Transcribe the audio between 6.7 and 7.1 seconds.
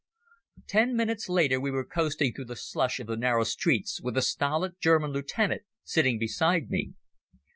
me.